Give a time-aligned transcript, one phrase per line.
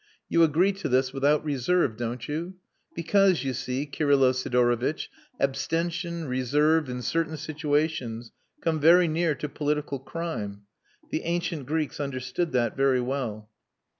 [0.29, 2.55] You agree to this without reserve, don't you?
[2.95, 9.99] Because, you see, Kirylo Sidorovitch, abstention, reserve, in certain situations, come very near to political
[9.99, 10.63] crime.
[11.11, 13.51] The ancient Greeks understood that very well."